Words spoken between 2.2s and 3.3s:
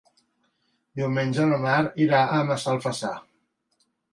a Massalfassar.